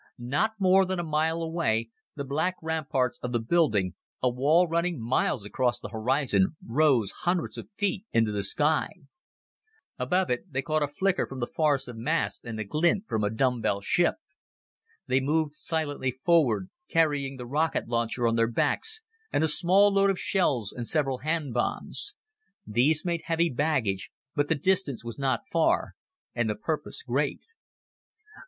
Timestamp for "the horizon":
5.79-6.55